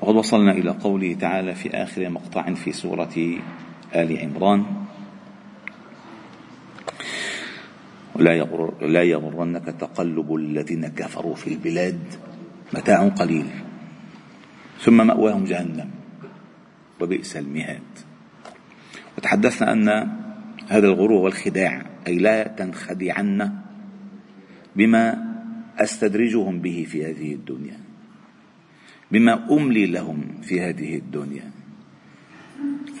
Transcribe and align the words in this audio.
وقد 0.00 0.16
وصلنا 0.16 0.52
إلى 0.52 0.70
قوله 0.70 1.14
تعالى 1.14 1.54
في 1.54 1.70
آخر 1.70 2.08
مقطع 2.08 2.54
في 2.54 2.72
سورة 2.72 3.40
آل 3.94 4.18
عمران. 4.18 4.64
لا 8.16 8.32
يغر 8.32 8.86
لا 8.86 9.02
يغرنك 9.02 9.64
تقلب 9.64 10.34
الذين 10.34 10.88
كفروا 10.88 11.34
في 11.34 11.46
البلاد 11.46 12.00
متاع 12.74 13.08
قليل 13.08 13.46
ثم 14.80 15.06
مأواهم 15.06 15.44
جهنم 15.44 15.90
وبئس 17.00 17.36
المهاد. 17.36 17.88
وتحدثنا 19.18 19.72
أن 19.72 19.88
هذا 20.68 20.86
الغرور 20.86 21.12
والخداع 21.12 21.82
أي 22.06 22.18
لا 22.18 22.48
تنخدعن 22.48 23.58
بما 24.76 25.24
أستدرجهم 25.78 26.60
به 26.60 26.86
في 26.88 27.06
هذه 27.06 27.34
الدنيا. 27.34 27.89
بما 29.12 29.46
أملي 29.50 29.86
لهم 29.86 30.40
في 30.42 30.60
هذه 30.60 30.96
الدنيا. 30.96 31.50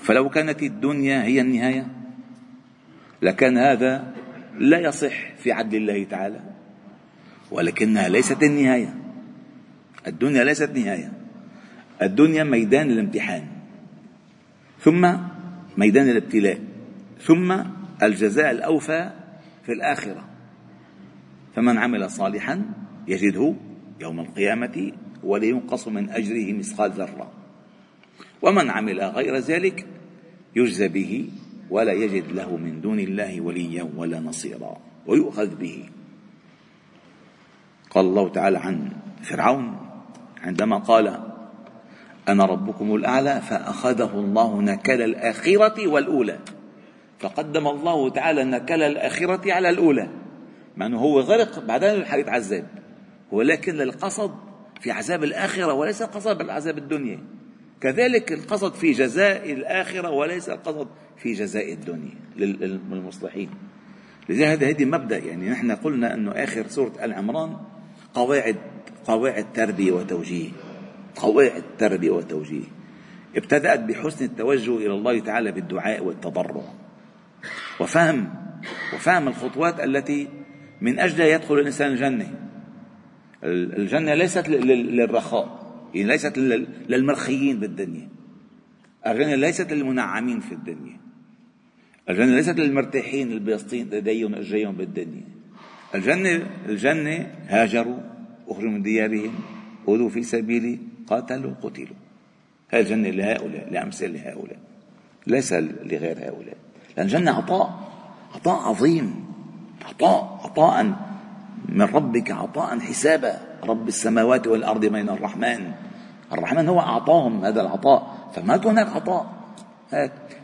فلو 0.02 0.28
كانت 0.28 0.62
الدنيا 0.62 1.22
هي 1.22 1.40
النهاية 1.40 1.86
لكان 3.22 3.58
هذا 3.58 4.14
لا 4.58 4.78
يصح 4.78 5.32
في 5.36 5.52
عدل 5.52 5.76
الله 5.76 6.04
تعالى 6.04 6.40
ولكنها 7.50 8.08
ليست 8.08 8.42
النهاية. 8.42 8.94
الدنيا 10.06 10.44
ليست 10.44 10.70
نهاية. 10.70 11.12
الدنيا 12.02 12.44
ميدان 12.44 12.90
الامتحان 12.90 13.46
ثم 14.80 15.12
ميدان 15.76 16.08
الابتلاء 16.08 16.58
ثم 17.20 17.56
الجزاء 18.02 18.50
الأوفى 18.50 19.10
في 19.66 19.72
الآخرة. 19.72 20.24
فمن 21.56 21.78
عمل 21.78 22.10
صالحا 22.10 22.62
يجده 23.08 23.54
يوم 24.00 24.20
القيامة 24.20 24.92
ولينقص 25.24 25.88
من 25.88 26.10
أجره 26.10 26.52
مثقال 26.52 26.90
ذرة. 26.90 27.30
ومن 28.42 28.70
عمل 28.70 29.00
غير 29.00 29.36
ذلك 29.36 29.86
يجزى 30.56 30.88
به 30.88 31.28
ولا 31.70 31.92
يجد 31.92 32.32
له 32.32 32.56
من 32.56 32.80
دون 32.80 33.00
الله 33.00 33.40
وليا 33.40 33.88
ولا 33.96 34.20
نصيرا 34.20 34.76
ويؤخذ 35.06 35.54
به. 35.54 35.84
قال 37.90 38.06
الله 38.06 38.28
تعالى 38.28 38.58
عن 38.58 38.90
فرعون 39.22 39.76
عندما 40.42 40.78
قال 40.78 41.20
أنا 42.28 42.44
ربكم 42.44 42.94
الأعلى 42.94 43.40
فأخذه 43.40 44.14
الله 44.14 44.62
نكال 44.62 45.02
الآخرة 45.02 45.88
والأولى. 45.88 46.38
فقدم 47.18 47.66
الله 47.68 48.10
تعالى 48.10 48.44
نكال 48.44 48.82
الآخرة 48.82 49.52
على 49.52 49.68
الأولى. 49.68 50.08
مع 50.76 50.86
أنه 50.86 50.98
هو 50.98 51.20
غرق 51.20 51.64
بعدين 51.64 52.04
حيتعذب 52.04 52.66
ولكن 53.32 53.80
القصد 53.80 54.49
في 54.80 54.90
عذاب 54.90 55.24
الآخرة 55.24 55.72
وليس 55.72 56.02
القصد 56.02 56.38
بالعذاب 56.38 56.78
الدنيا. 56.78 57.18
كذلك 57.80 58.32
القصد 58.32 58.74
في 58.74 58.92
جزاء 58.92 59.52
الآخرة 59.52 60.10
وليس 60.10 60.48
القصد 60.48 60.88
في 61.16 61.32
جزاء 61.32 61.72
الدنيا 61.72 62.14
للمصلحين. 62.36 63.50
لذلك 64.28 64.62
هذه 64.62 64.84
مبدأ. 64.84 65.18
يعني 65.18 65.50
نحن 65.50 65.70
قلنا 65.70 66.14
أنه 66.14 66.30
آخر 66.30 66.68
سورة 66.68 66.92
آل 67.04 67.12
عمران 67.12 67.56
قواعد 68.14 68.56
قواعد 69.04 69.52
تربية 69.52 69.92
وتوجيه. 69.92 70.48
قواعد 71.16 71.62
تربية 71.78 72.10
وتوجيه. 72.10 72.64
ابتدأت 73.36 73.80
بحسن 73.80 74.24
التوجه 74.24 74.76
إلى 74.76 74.94
الله 74.94 75.20
تعالى 75.20 75.52
بالدعاء 75.52 76.04
والتضرع 76.04 76.64
وفهم 77.80 78.34
وفهم 78.94 79.28
الخطوات 79.28 79.80
التي 79.80 80.28
من 80.80 80.98
أجلها 80.98 81.26
يدخل 81.26 81.54
الإنسان 81.54 81.92
الجنة. 81.92 82.49
الجنة 83.44 84.14
ليست 84.14 84.48
للرخاء 84.48 85.60
ليست 85.94 86.38
للمرخيين 86.88 87.60
بالدنيا 87.60 88.08
الجنة 89.06 89.34
ليست 89.34 89.72
للمنعمين 89.72 90.40
في 90.40 90.52
الدنيا. 90.52 90.96
الجنة 92.10 92.34
ليست 92.34 92.58
للمرتاحين 92.58 93.32
الباسطين 93.32 93.92
ايديهم 93.92 94.34
اجريهم 94.34 94.76
بالدنيا 94.76 95.24
الجنة 95.94 96.46
الجنة 96.68 97.34
هاجروا 97.48 97.98
أخرجوا 98.48 98.70
من 98.70 98.82
ديارهم 98.82 99.34
أوذوا 99.88 100.08
في 100.08 100.22
سبيلي 100.22 100.78
قاتلوا 101.06 101.54
قتلوا. 101.62 101.96
هذه 102.68 102.80
الجنة 102.80 103.10
لهؤلاء 103.10 103.72
لأمثال 103.72 104.18
هؤلاء. 104.18 104.58
ليس 105.26 105.52
لغير 105.52 106.18
هؤلاء. 106.18 106.56
لأن 106.96 107.06
الجنة 107.06 107.30
عطاء 107.30 107.92
عطاء 108.34 108.68
عظيم. 108.68 109.24
عطاء 109.84 110.40
عطاء 110.44 111.09
من 111.70 111.82
ربك 111.82 112.30
عطاء 112.30 112.78
حسابا. 112.78 113.40
رب 113.64 113.88
السماوات 113.88 114.46
والأرض 114.46 114.86
بين 114.86 115.08
الرحمن. 115.08 115.72
الرحمن 116.32 116.68
هو 116.68 116.80
أعطاهم 116.80 117.44
هذا 117.44 117.60
العطاء. 117.60 118.30
فما 118.34 118.56
هناك 118.56 118.88
عطاء 118.88 119.40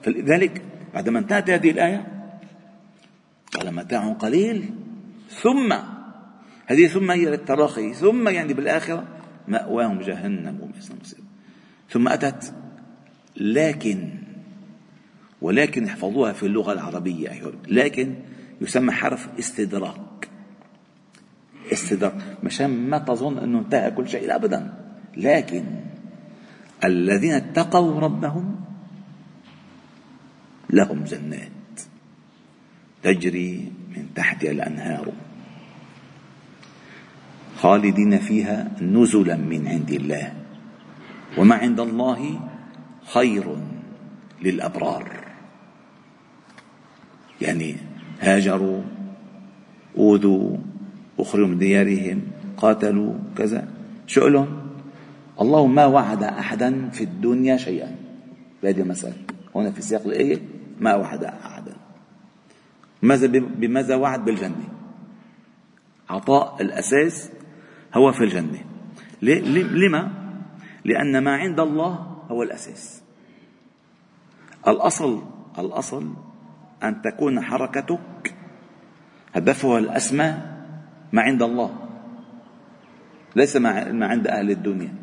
فلذلك 0.03 0.63
بعدما 0.95 1.19
انتهت 1.19 1.51
هذه 1.51 1.71
الآية 1.71 2.07
قال 3.55 3.75
متاع 3.75 4.13
قليل. 4.13 4.71
ثم 5.31 5.73
هذه 6.67 6.87
ثم 6.87 7.11
هي 7.11 7.25
للتراخي. 7.25 7.95
ثم 7.95 8.29
يعني 8.29 8.55
بالآخرة 8.55 9.05
مأواهم 9.49 10.01
جهنم 10.01 10.59
وبئس 10.63 10.91
المصير 10.91 11.21
ثم 11.91 12.09
أتت. 12.09 12.53
لكن 13.37 14.11
ولكن 15.43 15.85
احفظوها 15.85 16.33
في 16.33 16.47
اللغة 16.47 16.73
العربية 16.73 17.53
لكن 17.69 18.15
يسمى 18.61 18.93
حرف 18.93 19.29
استدراك. 19.39 20.06
استدراك. 21.73 22.15
مشان 22.43 22.91
ما 22.91 22.99
تظن 22.99 23.39
أنه 23.39 23.59
انتهى 23.59 23.91
كل 23.91 24.09
شيء 24.09 24.35
أبدا. 24.35 24.75
لكن 25.17 25.65
الذين 26.85 27.33
اتقوا 27.33 28.01
ربهم 28.01 28.61
لهم 30.71 31.05
جنات 31.05 31.51
تجري 33.03 33.73
من 33.97 34.07
تحتها 34.15 34.51
الأنهار 34.51 35.13
خالدين 37.57 38.19
فيها 38.19 38.69
نزلا 38.83 39.37
من 39.37 39.69
عند 39.69 39.91
الله. 39.91 40.33
وما 41.39 41.55
عند 41.55 41.81
الله 41.81 42.41
خير 43.05 43.57
للأبرار. 44.43 45.27
يعني 47.41 47.77
هاجروا 48.21 48.83
أوذوا 49.99 50.57
أخرجوا 51.19 51.47
من 51.47 51.59
ديارهم 51.59 52.23
قاتلوا 52.57 53.15
كذا. 53.37 53.69
شو 54.07 54.29
لهم 54.29 54.67
الله 55.41 55.67
ما 55.67 55.87
وعد 55.87 56.23
أحدا 56.23 56.89
في 56.89 57.05
الدنيا 57.05 57.57
شيئا. 57.57 57.97
بهذه 58.63 58.81
المسألة. 58.81 59.15
هنا 59.55 59.71
في 59.71 59.83
سياق 59.83 60.03
الآية 60.07 60.41
ما 60.81 60.95
وعد 60.95 61.25
أحدا. 61.25 61.77
ماذا 63.03 63.27
بماذا 63.27 63.95
وعد 63.95 64.25
بالجنة؟ 64.25 64.69
عطاء 66.11 66.57
الأساس 66.61 67.31
هو 67.95 68.13
في 68.13 68.25
الجنة. 68.25 68.65
لما؟ 69.23 70.13
لأن 70.85 71.19
ما 71.19 71.37
عند 71.37 71.61
الله 71.61 72.17
هو 72.31 72.43
الأساس. 72.43 73.03
الأصل 74.69 75.23
الأصل 75.59 76.13
أن 76.83 77.03
تكون 77.03 77.41
حركتك 77.41 78.35
هدفها 79.35 79.79
الأسمى 79.79 80.56
ما 81.13 81.23
عند 81.23 81.43
الله. 81.43 81.71
ليس 83.37 83.57
ما 83.57 84.07
عند 84.07 84.27
أهل 84.27 84.51
الدنيا. 84.51 84.95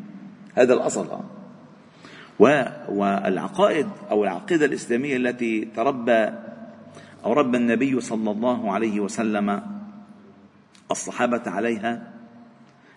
هذا 0.54 0.74
الأصل. 0.74 1.20
والعقائد 2.88 3.88
أو 4.10 4.24
العقيدة 4.24 4.66
الإسلامية 4.66 5.16
التي 5.16 5.64
تربى 5.64 6.28
أو 7.24 7.32
ربى 7.32 7.56
النبي 7.56 8.00
صلى 8.00 8.30
الله 8.30 8.72
عليه 8.72 9.00
وسلم 9.00 9.62
الصحابة 10.90 11.42
عليها 11.46 12.12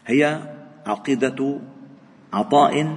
هي 0.08 0.40
عقيدة 0.86 1.60
عطاء 2.34 2.96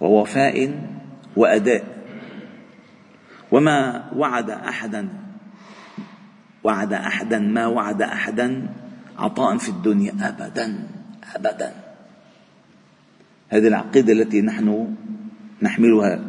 ووفاء 0.00 0.86
وأداء. 1.36 1.84
وما 3.52 4.08
وعد 4.16 4.50
أحدا 4.50 5.21
وعد 6.64 6.92
أحدا 6.92 7.38
ما 7.38 7.66
وعد 7.66 8.02
أحدا 8.02 8.68
عطاء 9.18 9.58
في 9.58 9.68
الدنيا 9.68 10.12
أبدا 10.20 10.88
أبدا. 11.34 11.72
هذه 13.48 13.68
العقيدة 13.68 14.12
التي 14.12 14.40
نحن 14.40 14.94
نحملها 15.62 16.20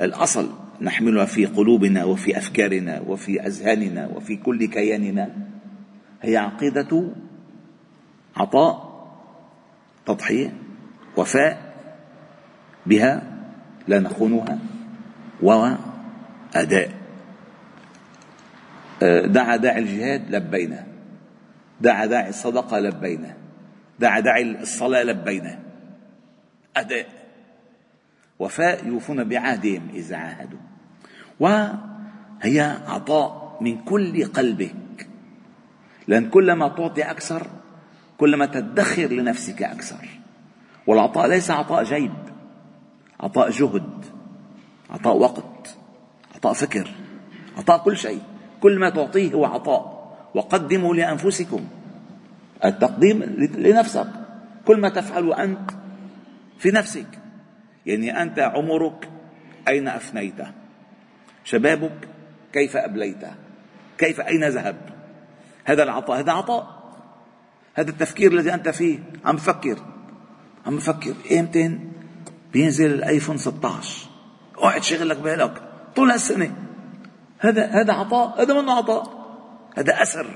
الأصل 0.00 0.50
نحملها 0.80 1.24
في 1.24 1.46
قلوبنا 1.46 2.04
وفي 2.04 2.38
أفكارنا 2.38 3.00
وفي 3.00 3.46
أذهاننا 3.46 4.06
وفي 4.06 4.36
كل 4.36 4.66
كياننا. 4.66 5.30
هي 6.22 6.36
عقيدة 6.36 7.12
عطاء 8.36 8.94
تضحية 10.06 10.52
وفاء 11.16 11.74
بها 12.86 13.22
لا 13.88 14.00
نخونها 14.00 14.58
وأداء 15.42 17.03
دعا 19.02 19.56
داعي 19.56 19.78
الجهاد 19.78 20.34
لبينا 20.34 20.86
دعا 21.80 22.06
داعي 22.06 22.28
الصدقة 22.28 22.78
لبينا 22.78 23.36
دعا 23.98 24.20
داعي 24.20 24.42
الصلاة 24.42 25.02
لبينا 25.02 25.58
أداء. 26.76 27.06
وفاء 28.38 28.86
يوفون 28.86 29.24
بعهدهم 29.24 29.88
إذا 29.94 30.16
عاهدوا. 30.16 30.58
وهي 31.40 32.60
عطاء 32.86 33.58
من 33.60 33.78
كل 33.78 34.24
قلبك. 34.24 35.08
لأن 36.08 36.30
كلما 36.30 36.68
تعطي 36.68 37.02
أكثر 37.02 37.46
كلما 38.18 38.46
تدخر 38.46 39.06
لنفسك 39.06 39.62
أكثر. 39.62 40.08
والعطاء 40.86 41.26
ليس 41.26 41.50
عطاء 41.50 41.84
جيب 41.84 42.14
عطاء 43.20 43.50
جهد 43.50 44.04
عطاء 44.90 45.16
وقت 45.16 45.76
عطاء 46.34 46.52
فكر 46.52 46.90
عطاء 47.58 47.78
كل 47.78 47.96
شيء. 47.96 48.22
كل 48.64 48.78
ما 48.78 48.90
تعطيه 48.90 49.32
هو 49.32 49.44
عطاء. 49.44 50.16
وقدموا 50.34 50.94
لأنفسكم. 50.94 51.66
التقديم 52.64 53.22
لنفسك. 53.56 54.06
كل 54.64 54.80
ما 54.80 54.88
تفعل 54.88 55.32
أنت 55.32 55.70
في 56.58 56.70
نفسك. 56.70 57.06
يعني 57.86 58.22
أنت 58.22 58.38
عمرك 58.38 59.08
أين 59.68 59.88
أفنيته 59.88 60.46
شبابك 61.44 62.08
كيف 62.52 62.76
أبليته 62.76 63.30
كيف 63.98 64.20
أين 64.20 64.44
ذهب؟ 64.44 64.76
هذا 65.64 65.82
العطاء 65.82 66.20
هذا 66.20 66.32
عطاء. 66.32 66.94
هذا 67.74 67.90
التفكير 67.90 68.32
الذي 68.32 68.54
أنت 68.54 68.68
فيه. 68.68 68.98
عم 69.24 69.36
فكر 69.36 69.78
عم 70.66 70.78
فكر 70.78 71.14
إمتى 71.38 71.78
بينزل 72.52 72.94
الآيفون 72.94 73.38
16 73.38 74.06
اقعد 74.56 74.82
شغل 74.82 75.08
لك 75.08 75.18
بالك. 75.18 75.62
طول 75.96 76.10
هالسنة. 76.10 76.63
هذا 77.38 77.66
هذا 77.66 77.92
عطاء 77.92 78.42
هذا 78.42 78.60
منه 78.60 78.72
عطاء. 78.72 79.24
هذا 79.76 80.02
أثر. 80.02 80.26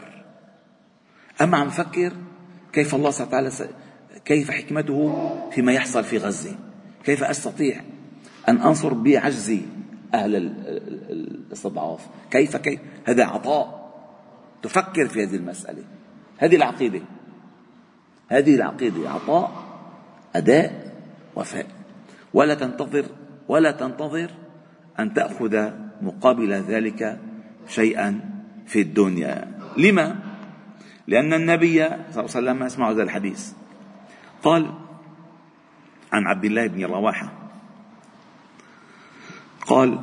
أما 1.40 1.56
عم 1.58 1.68
فكر 1.68 2.12
كيف 2.72 2.94
الله 2.94 3.10
سبحانه 3.10 3.46
وتعالى 3.46 3.70
كيف 4.24 4.50
حكمته 4.50 5.30
فيما 5.50 5.72
يحصل 5.72 6.04
في 6.04 6.18
غزة. 6.18 6.56
كيف 7.04 7.24
أستطيع 7.24 7.80
أن 8.48 8.56
أنصر 8.56 8.94
بعجزي 8.94 9.60
أهل 10.14 10.36
الاستضعاف 11.10 12.06
كيف 12.30 12.56
كيف؟ 12.56 12.80
هذا 13.04 13.24
عطاء. 13.24 13.88
تفكر 14.62 15.08
في 15.08 15.22
هذه 15.24 15.36
المسألة. 15.36 15.84
هذه 16.38 16.56
العقيدة. 16.56 17.00
هذه 18.28 18.54
العقيدة 18.54 19.10
عطاء 19.10 19.64
أداء 20.36 20.92
وفاء. 21.36 21.66
ولا 22.34 22.54
تنتظر 22.54 23.04
ولا 23.48 23.70
تنتظر 23.70 24.30
أن 24.98 25.14
تأخذ 25.14 25.70
مقابل 26.02 26.52
ذلك 26.52 27.20
شيئا 27.68 28.20
في 28.66 28.80
الدنيا 28.80 29.58
لما؟ 29.76 30.16
لأن 31.06 31.32
النبي 31.34 31.78
صلى 31.84 31.94
الله 31.94 32.10
عليه 32.12 32.24
وسلم 32.24 32.62
اسمعوا 32.62 32.92
هذا 32.92 33.02
الحديث 33.02 33.52
قال 34.42 34.74
عن 36.12 36.26
عبد 36.26 36.44
الله 36.44 36.66
بن 36.66 36.84
رواحة 36.84 37.32
قال 39.66 39.98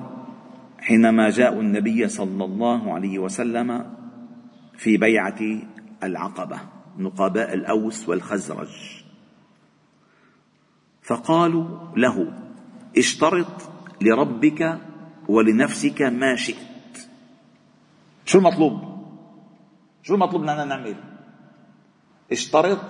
حينما 0.79 1.29
جاءوا 1.29 1.61
النبي 1.61 2.07
صلى 2.07 2.45
الله 2.45 2.93
عليه 2.93 3.19
وسلم 3.19 3.95
في 4.77 4.97
بيعة 4.97 5.39
العقبة 6.03 6.59
نقباء 6.97 7.53
الأوس 7.53 8.09
والخزرج 8.09 9.03
فقالوا 11.01 11.65
له 11.97 12.33
اشترط 12.97 13.71
لربك 14.01 14.79
ولنفسك 15.27 16.01
ما 16.01 16.35
شئت. 16.35 17.09
شو 18.25 18.37
المطلوب؟ 18.37 18.81
شو 20.03 20.15
المطلوب 20.15 20.43
لنا 20.43 20.65
نعمل؟ 20.65 20.95
اشترط 22.31 22.81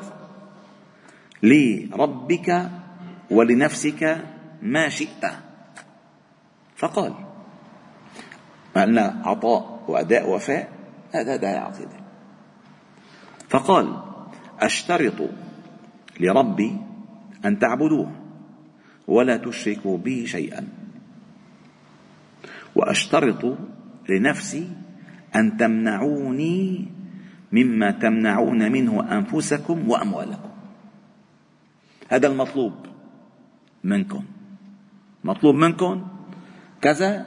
لربك 1.43 2.71
ولنفسك 3.31 4.25
ما 4.61 4.89
شئت. 4.89 5.25
فقال 6.75 7.13
قلنا 8.75 9.21
عطاء 9.25 9.83
وأداء 9.87 10.29
وفاء 10.29 10.69
هذا 11.11 11.35
ده 11.35 11.47
عقيدة. 11.47 11.99
فقال 13.49 14.01
أشترط 14.59 15.29
لربي 16.19 16.77
أن 17.45 17.59
تعبدوه 17.59 18.11
ولا 19.07 19.37
تشركوا 19.37 19.97
به 19.97 20.25
شيئا. 20.27 20.84
وأشترط 22.75 23.57
لنفسي 24.09 24.71
أن 25.35 25.57
تمنعوني 25.57 26.87
مما 27.51 27.91
تمنعون 27.91 28.71
منه 28.71 29.17
أنفسكم 29.17 29.89
وأموالكم. 29.89 30.49
هذا 32.09 32.27
المطلوب 32.27 32.73
منكم. 33.83 34.23
مطلوب 35.23 35.55
منكم 35.55 36.07
كذا 36.81 37.25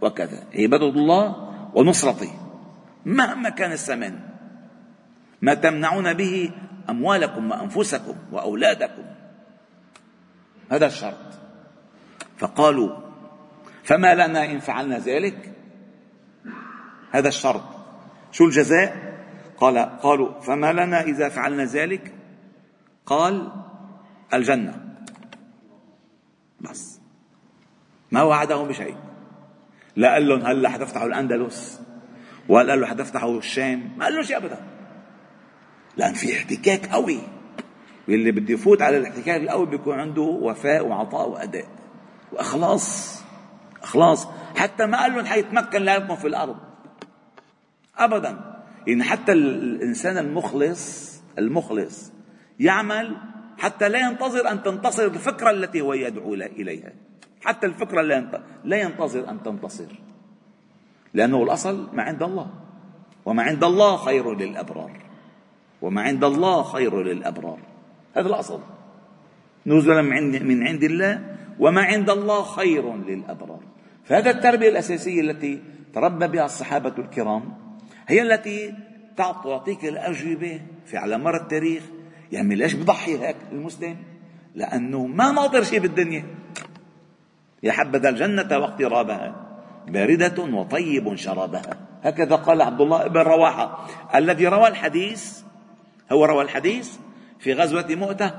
وكذا. 0.00 0.44
عبادة 0.54 0.88
الله 0.88 1.52
ونصرته 1.74 2.32
مهما 3.06 3.48
كان 3.48 3.72
الثمن 3.72 4.18
ما 5.42 5.54
تمنعون 5.54 6.12
به 6.12 6.50
أموالكم 6.90 7.50
وأنفسكم 7.50 8.14
وأولادكم. 8.32 9.02
هذا 10.70 10.86
الشرط. 10.86 11.32
فقالوا 12.38 13.11
فما 13.82 14.14
لنا 14.14 14.44
إن 14.44 14.58
فعلنا 14.58 14.98
ذلك. 14.98 15.52
هذا 17.10 17.28
الشرط. 17.28 17.62
شو 18.32 18.44
الجزاء؟ 18.44 19.12
قال 19.56 19.78
قالوا 19.78 20.40
فما 20.40 20.72
لنا 20.72 21.02
إذا 21.02 21.28
فعلنا 21.28 21.64
ذلك؟ 21.64 22.14
قال 23.06 23.52
الجنة. 24.34 24.94
بس. 26.60 27.00
ما 28.12 28.22
وعدهم 28.22 28.68
بشيء. 28.68 28.96
لا 29.96 30.12
قال 30.12 30.28
لهم 30.28 30.46
هلا 30.46 30.68
حتفتحوا 30.68 31.06
الأندلس؟ 31.06 31.80
ولا 32.48 32.70
قال 32.70 32.80
له 32.80 32.86
حتفتحوا 32.86 33.38
الشام؟ 33.38 33.92
ما 33.96 34.04
قال 34.04 34.14
له 34.14 34.22
شيء 34.22 34.36
أبدا. 34.36 34.60
لأن 35.96 36.14
في 36.14 36.36
احتكاك 36.36 36.86
قوي. 36.86 37.18
واللي 38.08 38.32
بده 38.32 38.54
يفوت 38.54 38.82
على 38.82 38.98
الاحتكاك 38.98 39.40
القوي 39.40 39.66
بيكون 39.66 40.00
عنده 40.00 40.22
وفاء 40.22 40.86
وعطاء 40.86 41.28
وأداء 41.28 41.66
وإخلاص. 42.32 43.22
إخلاص 43.82 44.28
حتى 44.56 44.86
ما 44.86 45.02
قال 45.02 45.12
لهم 45.12 45.24
حيتمكن 45.24 45.82
لكم 45.82 46.16
في 46.16 46.26
الأرض. 46.26 46.56
أبدا. 47.96 48.38
يعني 48.86 49.04
حتى 49.04 49.32
الإنسان 49.32 50.18
المخلص 50.18 51.12
المخلص 51.38 52.12
يعمل 52.60 53.16
حتى 53.58 53.88
لا 53.88 53.98
ينتظر 53.98 54.50
أن 54.50 54.62
تنتصر 54.62 55.04
الفكرة 55.04 55.50
التي 55.50 55.80
هو 55.80 55.94
يدعو 55.94 56.34
إليها. 56.34 56.92
حتى 57.44 57.66
الفكرة 57.66 58.02
لا 58.64 58.76
ينتظر 58.76 59.30
أن 59.30 59.42
تنتصر. 59.42 59.92
لأنه 61.14 61.42
الأصل 61.42 61.88
ما 61.92 62.02
عند 62.02 62.22
الله. 62.22 62.50
وما 63.24 63.42
عند 63.42 63.64
الله 63.64 63.96
خير 63.96 64.34
للأبرار. 64.34 64.92
وما 65.82 66.02
عند 66.02 66.24
الله 66.24 66.62
خير 66.62 67.02
للأبرار. 67.02 67.58
هذا 68.14 68.28
الأصل. 68.28 68.60
نزلا 69.66 70.02
من 70.02 70.66
عند 70.66 70.82
الله 70.82 71.31
وما 71.58 71.82
عند 71.82 72.10
الله 72.10 72.42
خير 72.42 72.96
للأبرار. 72.96 73.60
فهذا 74.04 74.30
التربية 74.30 74.68
الأساسية 74.68 75.20
التي 75.20 75.62
تربى 75.94 76.28
بها 76.28 76.44
الصحابة 76.44 76.94
الكرام 76.98 77.54
هي 78.08 78.22
التي 78.22 78.74
تعطيك 79.16 79.84
الأجوبة 79.84 80.60
في 80.86 80.96
على 80.96 81.18
مر 81.18 81.36
التاريخ. 81.36 81.82
يعني 82.32 82.54
ليش 82.54 82.74
بضحي 82.74 83.18
هيك 83.18 83.36
المسلم؟ 83.52 83.96
لأنه 84.54 85.06
ما 85.06 85.32
ناطر 85.32 85.62
شيء 85.62 85.80
بالدنيا. 85.80 86.24
يا 87.62 87.72
حبذا 87.72 88.08
الجنة 88.08 88.58
واقترابها 88.58 89.34
باردة 89.88 90.42
وطيب 90.42 91.14
شرابها. 91.14 91.76
هكذا 92.02 92.36
قال 92.36 92.62
عبد 92.62 92.80
الله 92.80 93.06
بن 93.06 93.20
رواحة. 93.20 93.86
الذي 94.14 94.46
روى 94.46 94.68
الحديث 94.68 95.40
هو 96.12 96.24
روى 96.24 96.44
الحديث 96.44 96.96
في 97.38 97.52
غزوة 97.52 97.86
مؤتة. 97.90 98.30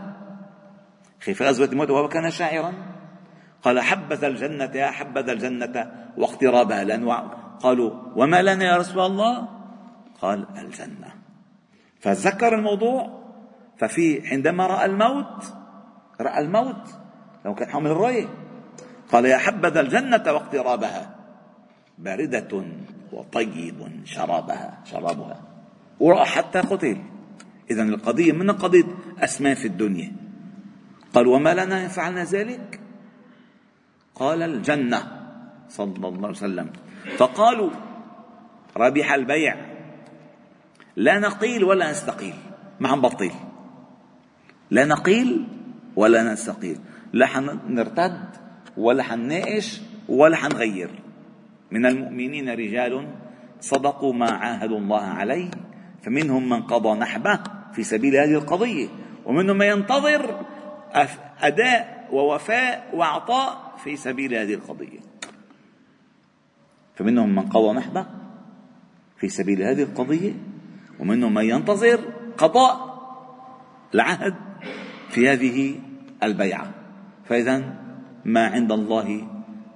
في 1.20 1.34
غزوة 1.34 1.70
مؤتة 1.74 1.94
وهو 1.94 2.08
كان 2.08 2.32
شاعرا. 2.32 2.93
قال 3.64 3.80
حبذا 3.80 4.28
الجنة 4.28 4.72
يا 4.76 4.92
حبذا 4.92 5.32
الجنة 5.32 5.92
واقترابها 6.18 6.84
لأنه 6.84 7.14
قالوا 7.60 7.92
وما 8.16 8.42
لنا 8.42 8.66
يا 8.66 8.78
رسول 8.78 9.06
الله؟ 9.06 9.48
قال 10.22 10.48
الجنة. 10.58 11.14
فذكر 12.00 12.56
الموضوع 12.56 13.24
ففي 13.78 14.28
عندما 14.28 14.68
رأى 14.68 14.86
الموت 14.86 15.54
رأى 16.22 16.40
الموت 16.40 16.96
لو 17.46 17.56
كان 17.56 17.70
حامل 17.70 17.92
الراية 17.92 18.28
قال 19.12 19.26
يا 19.26 19.38
حبذا 19.38 19.80
الجنة 19.80 20.24
واقترابها. 20.26 21.16
باردة 21.98 22.64
وطيب 23.12 24.06
شرابها 24.06 24.82
شرابها. 24.86 25.42
ورأى 26.00 26.26
حتى 26.26 26.60
قتل 26.60 26.98
إذا 27.72 27.84
القضية 27.84 28.32
من 28.32 28.52
قضية 28.52 28.86
أسماء 29.20 29.56
في 29.56 29.68
الدنيا. 29.68 30.12
قال 31.14 31.28
وما 31.28 31.54
لنا 31.54 31.84
إن 31.84 31.88
فعلنا 31.88 32.24
ذلك؟ 32.24 32.83
قال 34.16 34.42
الجنة 34.42 35.04
صلى 35.70 35.94
الله 35.96 36.18
عليه 36.18 36.30
وسلم. 36.30 36.70
فقالوا 37.18 37.70
ربح 38.78 39.14
البيع. 39.14 39.56
لا 40.96 41.20
نقيل 41.20 41.64
ولا 41.64 41.92
نستقيل. 41.92 42.34
ما 42.80 42.90
عم 42.90 43.02
بطيل. 43.02 43.34
لا 44.72 44.86
نقيل 44.86 45.48
ولا 45.96 46.34
نستقيل. 46.34 46.80
لا 47.14 47.26
حنرتد 47.26 48.20
ولا 48.78 49.04
حنناقش 49.04 49.82
ولا 50.10 50.36
حنغير. 50.36 50.90
من 51.72 51.86
المؤمنين 51.86 52.50
رجال 52.50 53.08
صدقوا 53.60 54.14
ما 54.14 54.32
عاهدوا 54.32 54.78
الله 54.78 55.02
عليه 55.02 55.52
فمنهم 56.04 56.50
من 56.50 56.62
قضى 56.62 57.00
نحبه 57.00 57.40
في 57.74 57.84
سبيل 57.84 58.16
هذه 58.16 58.34
القضية 58.34 58.88
ومنهم 59.26 59.58
من 59.58 59.66
ينتظر 59.66 60.46
أداء 61.42 62.08
ووفاء 62.12 62.90
وعطاء 62.94 63.73
في 63.84 63.96
سبيل 63.96 64.34
هذه 64.34 64.54
القضية. 64.54 65.00
فمنهم 66.96 67.36
من 67.36 67.42
قضى 67.42 67.78
نحبه 67.78 68.06
في 69.18 69.30
سبيل 69.30 69.64
هذه 69.64 69.84
القضية 69.84 70.34
ومنهم 71.00 71.34
من 71.34 71.46
ينتظر 71.46 72.00
قضاء 72.38 72.94
العهد 73.94 74.36
في 75.10 75.30
هذه 75.30 75.80
البيعة. 76.24 76.74
فاذا 77.26 77.84
ما 78.26 78.48
عند 78.48 78.72
الله 78.72 79.28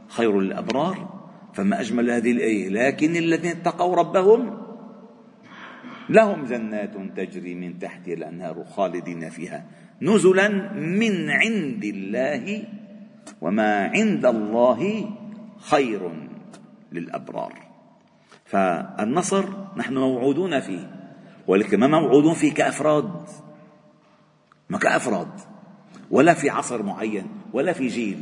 خير 0.08 0.40
للأبرار 0.40 1.20
فما 1.54 1.82
أجمل 1.82 2.12
هذه 2.12 2.32
الآية. 2.32 2.70
لكن 2.70 3.16
الذين 3.16 3.52
اتقوا 3.52 3.96
ربهم 3.96 4.68
لهم 6.10 6.46
جنات 6.46 6.94
تجري 7.18 7.56
من 7.56 7.80
تحتها 7.80 8.14
الأنهار 8.14 8.66
خالدين 8.66 9.30
فيها. 9.30 9.66
نزلا 10.02 10.74
من 10.74 11.30
عند 11.30 11.84
الله 11.84 12.64
وما 13.42 13.88
عند 13.88 14.26
الله 14.26 15.10
خير 15.60 16.12
للأبرار. 16.92 17.54
فالنصر 18.46 19.46
نحن 19.78 19.94
موعودون 19.98 20.60
فيه 20.60 21.14
ولكن 21.48 21.80
ما 21.80 21.88
موعودون 21.88 22.34
فيه 22.34 22.54
كأفراد؟ 22.54 23.12
ما 24.70 24.78
كأفراد 24.78 25.32
ولا 26.12 26.34
في 26.34 26.50
عصر 26.50 26.84
معين 26.84 27.28
ولا 27.54 27.74
في 27.74 27.88
جيل. 27.88 28.18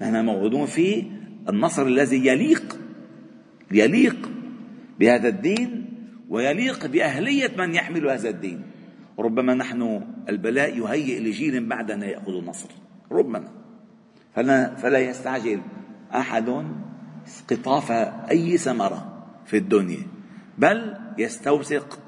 نحن 0.00 0.24
موعودون 0.24 0.66
فيه 0.66 1.04
النصر 1.48 1.86
الذي 1.86 2.26
يليق 2.26 2.78
يليق 3.70 4.30
بهذا 4.98 5.28
الدين 5.28 5.86
ويليق 6.28 6.86
بأهلية 6.86 7.50
من 7.58 7.74
يحمل 7.74 8.10
هذا 8.10 8.28
الدين. 8.28 8.62
ربما 9.18 9.54
نحن 9.54 10.00
البلاء 10.28 10.78
يهيئ 10.78 11.20
لجيل 11.20 11.66
بعدنا 11.66 12.06
يأخذ 12.06 12.36
النصر. 12.36 12.68
ربما. 13.12 13.59
فلا, 14.34 14.74
فلا 14.74 14.98
يستعجل 14.98 15.60
أحد 16.14 16.64
قطاف 17.50 17.90
أي 18.30 18.58
ثمرة 18.58 19.24
في 19.46 19.56
الدنيا 19.56 20.02
بل 20.58 20.94
يستوثق 21.18 21.98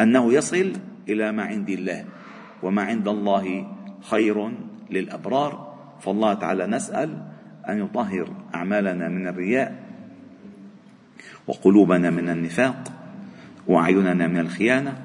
أنه 0.00 0.32
يصل 0.32 0.72
إلى 1.08 1.32
ما 1.32 1.42
عند 1.42 1.68
الله 1.68 2.04
وما 2.62 2.82
عند 2.82 3.08
الله 3.08 3.76
خير 4.10 4.52
للأبرار. 4.90 5.70
فالله 6.00 6.34
تعالى 6.34 6.66
نسأل 6.66 7.22
أن 7.68 7.78
يطهر 7.78 8.28
أعمالنا 8.54 9.08
من 9.08 9.28
الرياء 9.28 9.84
وقلوبنا 11.46 12.10
من 12.10 12.28
النفاق 12.28 12.92
وأعيننا 13.66 14.26
من 14.26 14.40
الخيانة 14.40 15.02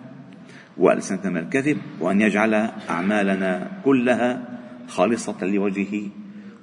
وألسنتنا 0.78 1.32
من 1.32 1.38
الكذب 1.38 1.78
وأن 2.00 2.22
يجعل 2.22 2.54
أعمالنا 2.90 3.72
كلها 3.86 4.42
خالصة 4.88 5.46
لوجهه 5.46 6.10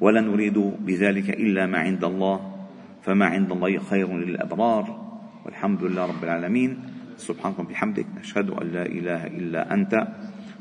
ولا 0.02 0.18
نريد 0.20 0.58
بذلك 0.58 1.30
إلا 1.30 1.70
ما 1.70 1.78
عند 1.86 2.02
الله 2.02 2.36
فما 3.06 3.26
عند 3.26 3.50
الله 3.54 3.78
خير 3.78 4.08
للأبرار. 4.10 4.84
والحمد 5.46 5.80
لله 5.82 6.02
رب 6.06 6.22
العالمين. 6.24 6.70
سبحانك 7.22 7.58
وبحمدك 7.58 8.06
نشهد 8.18 8.50
أن 8.50 8.66
لا 8.74 8.82
إله 8.82 9.26
إلا 9.26 9.74
أنت 9.74 9.94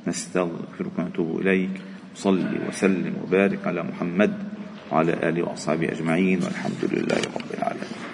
نستغفرك 0.08 0.94
ونتوب 1.00 1.42
إليك. 1.42 1.74
صلي 2.16 2.70
وسلم 2.70 3.14
وبارك 3.26 3.66
على 3.66 3.82
محمد 3.84 4.34
وعلى 4.92 5.14
آله 5.30 5.42
وأصحابه 5.42 5.90
أجمعين 5.90 6.44
والحمد 6.44 6.82
لله 6.94 7.22
رب 7.34 7.50
العالمين. 7.58 8.11